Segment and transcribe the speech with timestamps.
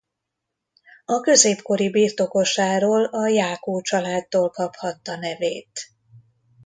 [1.05, 5.87] A középkori birtokosáról a Jákó családtól kaphatta nevét.